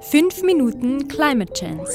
5 0.00 0.42
Minuten 0.44 1.08
Climate 1.08 1.52
Chance. 1.52 1.92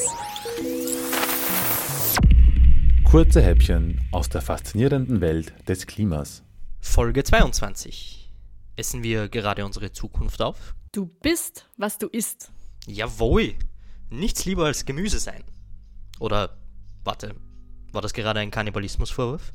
Kurze 3.04 3.40
Häppchen 3.40 4.00
aus 4.12 4.28
der 4.28 4.42
faszinierenden 4.42 5.22
Welt 5.22 5.54
des 5.66 5.86
Klimas. 5.86 6.42
Folge 6.80 7.24
22. 7.24 8.30
Essen 8.76 9.02
wir 9.02 9.28
gerade 9.28 9.64
unsere 9.64 9.90
Zukunft 9.90 10.42
auf? 10.42 10.74
Du 10.92 11.06
bist, 11.06 11.66
was 11.78 11.96
du 11.96 12.08
isst. 12.08 12.52
Jawohl. 12.86 13.54
Nichts 14.10 14.44
lieber 14.44 14.66
als 14.66 14.84
Gemüse 14.84 15.18
sein. 15.18 15.42
Oder, 16.20 16.58
warte, 17.04 17.34
war 17.90 18.02
das 18.02 18.12
gerade 18.12 18.40
ein 18.40 18.50
Kannibalismusvorwurf? 18.50 19.54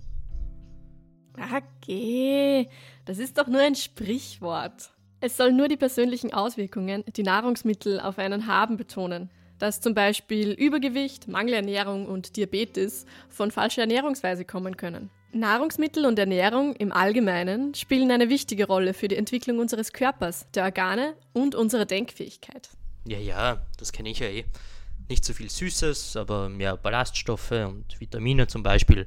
Okay, 1.37 2.67
das 3.05 3.19
ist 3.19 3.37
doch 3.37 3.47
nur 3.47 3.61
ein 3.61 3.75
Sprichwort. 3.75 4.91
Es 5.21 5.35
soll 5.35 5.51
nur 5.51 5.67
die 5.67 5.75
persönlichen 5.75 6.33
Auswirkungen, 6.33 7.03
die 7.15 7.23
Nahrungsmittel 7.23 7.99
auf 7.99 8.17
einen 8.19 8.47
haben, 8.47 8.77
betonen. 8.77 9.29
Dass 9.57 9.81
zum 9.81 9.93
Beispiel 9.93 10.51
Übergewicht, 10.51 11.27
Mangelernährung 11.27 12.05
und 12.05 12.37
Diabetes 12.37 13.05
von 13.27 13.51
falscher 13.51 13.81
Ernährungsweise 13.81 14.45
kommen 14.45 14.77
können. 14.77 15.09
Nahrungsmittel 15.33 16.05
und 16.05 16.17
Ernährung 16.17 16.73
im 16.77 16.93
Allgemeinen 16.93 17.75
spielen 17.75 18.11
eine 18.11 18.29
wichtige 18.29 18.65
Rolle 18.65 18.93
für 18.93 19.09
die 19.09 19.17
Entwicklung 19.17 19.59
unseres 19.59 19.91
Körpers, 19.91 20.47
der 20.55 20.63
Organe 20.63 21.13
und 21.33 21.53
unserer 21.53 21.85
Denkfähigkeit. 21.85 22.69
Ja, 23.05 23.19
ja, 23.19 23.61
das 23.77 23.91
kenne 23.91 24.09
ich 24.09 24.19
ja 24.19 24.27
eh. 24.27 24.45
Nicht 25.09 25.25
so 25.25 25.33
viel 25.33 25.49
Süßes, 25.49 26.15
aber 26.15 26.47
mehr 26.47 26.77
Ballaststoffe 26.77 27.51
und 27.51 27.99
Vitamine 27.99 28.47
zum 28.47 28.63
Beispiel. 28.63 29.05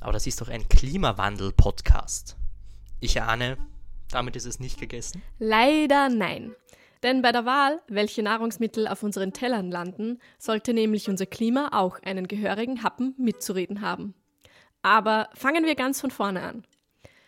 Aber 0.00 0.12
das 0.12 0.26
ist 0.26 0.40
doch 0.40 0.48
ein 0.48 0.68
Klimawandel-Podcast. 0.68 2.36
Ich 3.00 3.22
ahne, 3.22 3.56
damit 4.10 4.36
ist 4.36 4.46
es 4.46 4.60
nicht 4.60 4.80
gegessen? 4.80 5.22
Leider 5.38 6.08
nein. 6.08 6.54
Denn 7.02 7.22
bei 7.22 7.30
der 7.30 7.44
Wahl, 7.44 7.80
welche 7.88 8.22
Nahrungsmittel 8.22 8.88
auf 8.88 9.02
unseren 9.02 9.32
Tellern 9.32 9.70
landen, 9.70 10.18
sollte 10.38 10.74
nämlich 10.74 11.08
unser 11.08 11.26
Klima 11.26 11.70
auch 11.72 12.02
einen 12.02 12.26
gehörigen 12.26 12.82
Happen 12.82 13.14
mitzureden 13.18 13.80
haben. 13.80 14.14
Aber 14.82 15.28
fangen 15.34 15.64
wir 15.64 15.74
ganz 15.74 16.00
von 16.00 16.10
vorne 16.10 16.42
an. 16.42 16.64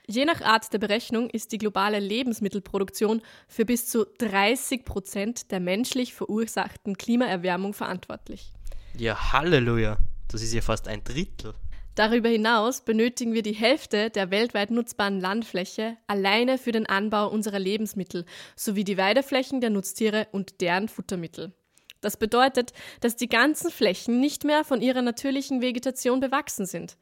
Je 0.06 0.24
nach 0.24 0.40
Art 0.40 0.72
der 0.72 0.78
Berechnung 0.78 1.30
ist 1.30 1.52
die 1.52 1.58
globale 1.58 2.00
Lebensmittelproduktion 2.00 3.22
für 3.46 3.64
bis 3.64 3.86
zu 3.86 4.06
30 4.18 4.84
Prozent 4.84 5.52
der 5.52 5.60
menschlich 5.60 6.14
verursachten 6.14 6.96
Klimaerwärmung 6.96 7.74
verantwortlich. 7.74 8.52
Ja, 8.96 9.32
Halleluja. 9.32 9.98
Das 10.26 10.42
ist 10.42 10.52
ja 10.52 10.62
fast 10.62 10.88
ein 10.88 11.04
Drittel. 11.04 11.54
Darüber 11.94 12.28
hinaus 12.28 12.82
benötigen 12.82 13.34
wir 13.34 13.42
die 13.42 13.52
Hälfte 13.52 14.10
der 14.10 14.30
weltweit 14.30 14.70
nutzbaren 14.70 15.20
Landfläche 15.20 15.96
alleine 16.06 16.56
für 16.56 16.72
den 16.72 16.86
Anbau 16.86 17.28
unserer 17.28 17.58
Lebensmittel 17.58 18.24
sowie 18.56 18.84
die 18.84 18.96
Weideflächen 18.96 19.60
der 19.60 19.70
Nutztiere 19.70 20.28
und 20.32 20.60
deren 20.60 20.88
Futtermittel. 20.88 21.52
Das 22.00 22.16
bedeutet, 22.16 22.72
dass 23.00 23.16
die 23.16 23.28
ganzen 23.28 23.70
Flächen 23.70 24.20
nicht 24.20 24.44
mehr 24.44 24.64
von 24.64 24.80
ihrer 24.80 25.02
natürlichen 25.02 25.60
Vegetation 25.60 26.20
bewachsen 26.20 26.64
sind. 26.64 26.96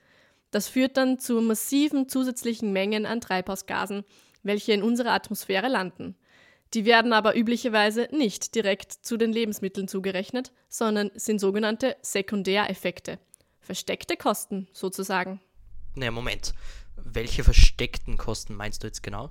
Das 0.50 0.69
führt 0.69 0.97
dann 0.97 1.19
zu 1.19 1.41
massiven 1.41 2.08
zusätzlichen 2.08 2.73
Mengen 2.73 3.06
an 3.06 3.20
Treibhausgasen, 3.20 4.05
welche 4.42 4.73
in 4.73 4.83
unserer 4.83 5.12
Atmosphäre 5.12 5.69
landen. 5.69 6.17
Die 6.75 6.84
werden 6.84 7.12
aber 7.12 7.36
üblicherweise 7.36 8.08
nicht 8.11 8.55
direkt 8.55 8.92
zu 8.92 9.17
den 9.17 9.33
Lebensmitteln 9.33 9.89
zugerechnet, 9.89 10.52
sondern 10.69 11.11
sind 11.14 11.39
sogenannte 11.39 11.97
Sekundäreffekte. 12.02 13.19
Versteckte 13.69 14.16
Kosten 14.16 14.66
sozusagen. 14.72 15.42
Naja, 15.94 16.11
Moment. 16.11 16.55
Welche 16.97 17.44
versteckten 17.44 18.16
Kosten 18.16 18.55
meinst 18.55 18.83
du 18.83 18.86
jetzt 18.86 19.02
genau? 19.02 19.28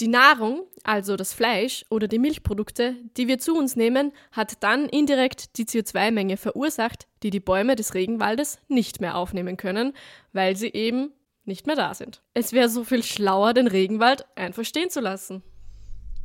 Die 0.00 0.08
Nahrung, 0.08 0.64
also 0.84 1.16
das 1.16 1.32
Fleisch 1.32 1.86
oder 1.88 2.08
die 2.08 2.18
Milchprodukte, 2.18 2.94
die 3.16 3.26
wir 3.26 3.38
zu 3.38 3.56
uns 3.56 3.74
nehmen, 3.74 4.12
hat 4.32 4.62
dann 4.62 4.86
indirekt 4.90 5.56
die 5.56 5.64
CO2-Menge 5.64 6.36
verursacht, 6.36 7.06
die 7.22 7.30
die 7.30 7.40
Bäume 7.40 7.74
des 7.74 7.94
Regenwaldes 7.94 8.58
nicht 8.68 9.00
mehr 9.00 9.16
aufnehmen 9.16 9.56
können, 9.56 9.94
weil 10.34 10.54
sie 10.54 10.68
eben 10.68 11.10
nicht 11.46 11.66
mehr 11.66 11.76
da 11.76 11.94
sind. 11.94 12.20
Es 12.34 12.52
wäre 12.52 12.68
so 12.68 12.84
viel 12.84 13.02
schlauer, 13.02 13.54
den 13.54 13.66
Regenwald 13.66 14.26
einfach 14.36 14.66
stehen 14.66 14.90
zu 14.90 15.00
lassen. 15.00 15.42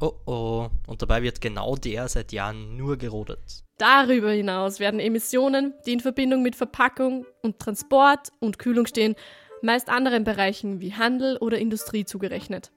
Oh 0.03 0.15
oh, 0.25 0.67
und 0.87 1.01
dabei 1.03 1.21
wird 1.21 1.41
genau 1.41 1.75
der 1.75 2.07
seit 2.07 2.31
Jahren 2.31 2.75
nur 2.75 2.97
gerodet. 2.97 3.63
Darüber 3.77 4.31
hinaus 4.31 4.79
werden 4.79 4.99
Emissionen, 4.99 5.75
die 5.85 5.93
in 5.93 5.99
Verbindung 5.99 6.41
mit 6.41 6.55
Verpackung 6.55 7.27
und 7.43 7.59
Transport 7.59 8.29
und 8.39 8.57
Kühlung 8.57 8.87
stehen, 8.87 9.15
meist 9.61 9.89
anderen 9.89 10.23
Bereichen 10.23 10.81
wie 10.81 10.95
Handel 10.95 11.37
oder 11.37 11.59
Industrie 11.59 12.03
zugerechnet. 12.03 12.71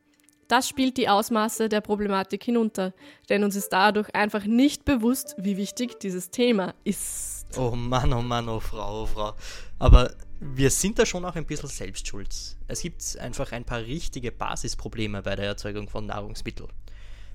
Das 0.48 0.68
spielt 0.68 0.98
die 0.98 1.08
Ausmaße 1.08 1.70
der 1.70 1.80
Problematik 1.80 2.44
hinunter, 2.44 2.92
denn 3.30 3.42
uns 3.42 3.56
ist 3.56 3.70
dadurch 3.70 4.14
einfach 4.14 4.44
nicht 4.44 4.84
bewusst, 4.84 5.34
wie 5.38 5.56
wichtig 5.56 5.98
dieses 6.00 6.30
Thema 6.30 6.74
ist. 6.84 7.46
Oh 7.56 7.70
Mann, 7.70 8.12
oh 8.12 8.20
Mann, 8.20 8.50
oh 8.50 8.60
Frau, 8.60 9.04
oh 9.04 9.06
Frau. 9.06 9.32
Aber 9.78 10.12
wir 10.41 10.70
sind 10.70 10.98
da 10.98 11.06
schon 11.06 11.24
auch 11.24 11.36
ein 11.36 11.46
bisschen 11.46 11.70
selbst 11.70 12.06
schuld. 12.06 12.28
Es 12.68 12.82
gibt 12.82 13.18
einfach 13.18 13.52
ein 13.52 13.64
paar 13.64 13.80
richtige 13.80 14.30
Basisprobleme 14.30 15.22
bei 15.22 15.36
der 15.36 15.46
Erzeugung 15.46 15.88
von 15.88 16.04
Nahrungsmitteln. 16.04 16.68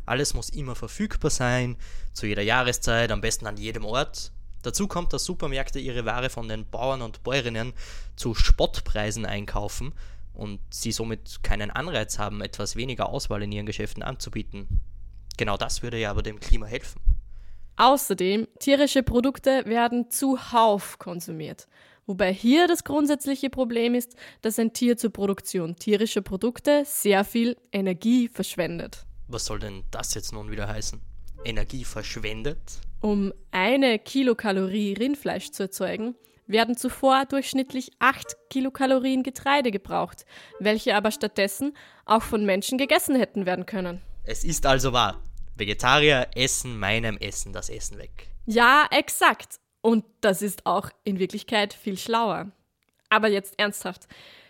Alles 0.10 0.34
muss 0.34 0.50
immer 0.50 0.76
verfügbar 0.76 1.30
sein, 1.30 1.78
zu 2.14 2.26
jeder 2.26 2.42
Jahreszeit, 2.42 3.12
am 3.12 3.22
besten 3.22 3.46
an 3.46 3.58
jedem 3.58 3.86
Ort. 3.86 4.32
Dazu 4.64 4.88
kommt, 4.88 5.14
dass 5.14 5.24
Supermärkte 5.24 5.80
ihre 5.80 6.04
Ware 6.04 6.32
von 6.32 6.48
den 6.48 6.68
Bauern 6.68 7.04
und 7.04 7.22
Bäuerinnen 7.24 7.74
zu 8.16 8.34
Spottpreisen 8.34 9.28
einkaufen 9.28 9.94
und 10.34 10.60
sie 10.72 10.92
somit 10.92 11.44
keinen 11.44 11.70
Anreiz 11.70 12.18
haben, 12.18 12.42
etwas 12.42 12.76
weniger 12.76 13.10
Auswahl 13.10 13.44
in 13.44 13.52
ihren 13.52 13.68
Geschäften 13.68 14.02
anzubieten. 14.02 14.82
Genau 15.38 15.58
das 15.58 15.84
würde 15.84 16.00
ja 16.00 16.10
aber 16.10 16.24
dem 16.24 16.40
Klima 16.40 16.66
helfen. 16.66 17.00
Außerdem, 17.78 18.48
tierische 18.60 19.04
Produkte 19.04 19.64
werden 19.68 20.10
zuhauf 20.10 20.98
konsumiert. 20.98 21.68
Wobei 22.08 22.34
hier 22.34 22.68
das 22.68 22.84
grundsätzliche 22.84 23.52
Problem 23.52 23.94
ist, 23.94 24.16
dass 24.42 24.58
ein 24.58 24.74
Tier 24.74 24.98
zur 24.98 25.14
Produktion 25.14 25.76
tierischer 25.76 26.22
Produkte 26.22 26.82
sehr 26.84 27.24
viel 27.24 27.56
Energie 27.72 28.28
verschwendet. 28.28 29.06
Was 29.32 29.46
soll 29.46 29.60
denn 29.60 29.84
das 29.92 30.16
jetzt 30.16 30.34
nun 30.34 30.50
wieder 30.50 30.68
heißen? 30.68 31.00
Energie 31.46 31.86
verschwendet? 31.86 32.58
Um 33.00 33.32
eine 33.52 34.00
Kilokalorie 34.00 34.94
Rindfleisch 34.94 35.52
zu 35.52 35.64
erzeugen, 35.64 36.16
werden 36.48 36.76
zuvor 36.76 37.26
durchschnittlich 37.26 37.92
8 38.00 38.36
Kilokalorien 38.50 39.22
Getreide 39.22 39.70
gebraucht, 39.70 40.26
welche 40.60 40.96
aber 40.96 41.12
stattdessen 41.12 41.78
auch 42.06 42.24
von 42.24 42.44
Menschen 42.44 42.80
gegessen 42.80 43.16
hätten 43.16 43.46
werden 43.46 43.68
können. 43.68 44.02
Es 44.24 44.44
ist 44.44 44.66
also 44.66 44.94
wahr. 44.94 45.22
Vegetarier 45.56 46.28
essen 46.34 46.80
meinem 46.80 47.16
Essen 47.18 47.54
das 47.54 47.70
Essen 47.70 48.00
weg. 48.00 48.30
Ja, 48.48 48.88
exakt. 48.90 49.60
Und 49.82 50.06
das 50.22 50.42
ist 50.42 50.66
auch 50.66 50.90
in 51.04 51.20
Wirklichkeit 51.20 51.72
viel 51.72 52.00
schlauer. 52.00 52.52
Aber 53.10 53.28
jetzt 53.28 53.60
ernsthaft. 53.60 54.08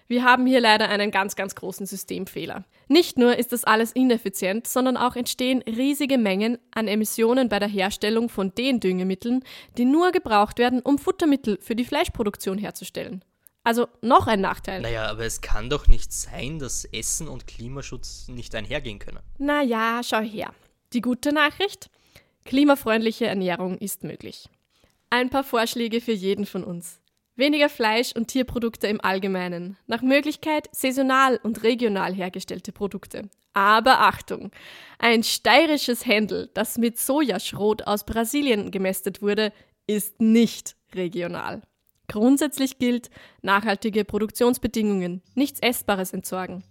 Wir 0.10 0.24
haben 0.24 0.48
hier 0.48 0.60
leider 0.60 0.90
einen 0.90 1.12
ganz, 1.12 1.36
ganz 1.36 1.54
großen 1.54 1.86
Systemfehler. 1.86 2.66
Nicht 2.88 3.20
nur 3.20 3.38
ist 3.38 3.52
das 3.52 3.64
alles 3.64 3.92
ineffizient, 3.92 4.66
sondern 4.66 4.98
auch 4.98 5.16
entstehen 5.16 5.62
riesige 5.62 6.18
Mengen 6.18 6.58
an 6.72 6.88
Emissionen 6.88 7.48
bei 7.48 7.60
der 7.60 7.68
Herstellung 7.68 8.28
von 8.28 8.52
den 8.56 8.80
Düngemitteln, 8.80 9.44
die 9.78 9.86
nur 9.86 10.12
gebraucht 10.12 10.58
werden, 10.58 10.82
um 10.82 10.98
Futtermittel 10.98 11.60
für 11.62 11.76
die 11.76 11.86
Fleischproduktion 11.86 12.58
herzustellen. 12.58 13.24
Also 13.64 13.88
noch 14.02 14.26
ein 14.26 14.42
Nachteil. 14.42 14.82
Naja, 14.82 15.06
aber 15.06 15.26
es 15.26 15.42
kann 15.42 15.70
doch 15.70 15.88
nicht 15.88 16.12
sein, 16.12 16.58
dass 16.58 16.86
Essen 16.86 17.28
und 17.28 17.46
Klimaschutz 17.46 18.30
nicht 18.30 18.56
einhergehen 18.56 18.98
können. 18.98 19.20
Naja, 19.38 20.02
schau 20.04 20.22
her. 20.22 20.56
Die 20.92 21.02
gute 21.02 21.32
Nachricht? 21.32 21.92
Klimafreundliche 22.46 23.28
Ernährung 23.28 23.78
ist 23.78 24.04
möglich. 24.04 24.50
Ein 25.12 25.30
paar 25.30 25.44
Vorschläge 25.44 26.02
für 26.02 26.14
jeden 26.14 26.48
von 26.48 26.64
uns. 26.64 27.00
Weniger 27.40 27.70
Fleisch 27.70 28.12
und 28.12 28.28
Tierprodukte 28.28 28.88
im 28.88 29.00
Allgemeinen. 29.00 29.78
Nach 29.88 30.02
Möglichkeit 30.02 30.68
saisonal 30.74 31.40
und 31.42 31.64
regional 31.64 32.14
hergestellte 32.14 32.74
Produkte. 32.74 33.30
Aber 33.54 34.02
Achtung! 34.02 34.52
Ein 34.98 35.24
steirisches 35.24 36.06
Händel, 36.06 36.50
das 36.54 36.78
mit 36.78 37.00
Sojaschrot 37.00 37.88
aus 37.88 38.04
Brasilien 38.04 38.72
gemästet 38.72 39.22
wurde, 39.22 39.54
ist 39.88 40.20
nicht 40.20 40.76
regional. 40.94 41.62
Grundsätzlich 42.10 42.78
gilt, 42.78 43.10
nachhaltige 43.42 44.04
Produktionsbedingungen, 44.04 45.22
nichts 45.34 45.62
Essbares 45.62 46.12
entsorgen. 46.12 46.66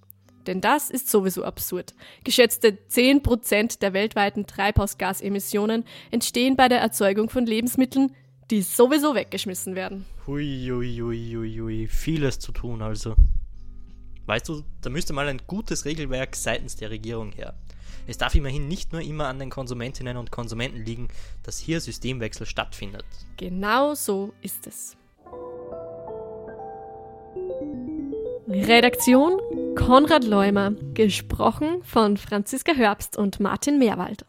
Denn 0.47 0.61
das 0.61 0.91
ist 0.91 1.09
sowieso 1.09 1.44
absurd. 1.44 1.94
Geschätzte 2.25 2.76
10% 2.91 3.79
der 3.79 3.94
weltweiten 3.94 4.47
Treibhausgasemissionen 4.47 5.85
entstehen 6.11 6.56
bei 6.56 6.69
der 6.69 6.81
Erzeugung 6.81 7.31
von 7.31 7.47
Lebensmitteln, 7.47 8.14
die 8.50 8.62
sowieso 8.62 9.15
weggeschmissen 9.15 9.75
werden. 9.75 10.05
Hui, 10.27 10.69
hui, 10.71 10.99
hui, 11.00 11.35
hui, 11.35 11.61
hui. 11.61 11.87
Vieles 11.87 12.39
zu 12.39 12.53
tun 12.53 12.83
also. 12.83 13.15
Weißt 14.27 14.49
du, 14.49 14.62
da 14.83 14.91
müsste 14.91 15.12
mal 15.12 15.29
ein 15.29 15.41
gutes 15.47 15.85
Regelwerk 15.85 16.37
seitens 16.37 16.77
der 16.77 16.91
Regierung 16.91 17.33
her. 17.33 17.55
Es 18.06 18.19
darf 18.19 18.35
immerhin 18.35 18.69
nicht 18.69 18.93
nur 18.93 19.03
immer 19.03 19.27
an 19.29 19.39
den 19.39 19.50
Konsumentinnen 19.50 20.17
und 20.17 20.31
Konsumenten 20.31 20.85
liegen, 20.85 21.09
dass 21.43 21.59
hier 21.59 21.81
Systemwechsel 21.81 22.47
stattfindet. 22.47 23.05
Genau 23.37 23.95
so 23.95 24.33
ist 24.43 24.67
es. 24.67 24.97
Redaktion 28.49 29.39
Konrad 29.77 30.25
Leumer, 30.25 30.73
gesprochen 30.95 31.83
von 31.85 32.17
Franziska 32.17 32.73
Herbst 32.73 33.17
und 33.19 33.41
Martin 33.41 33.79
Meerwald. 33.79 34.25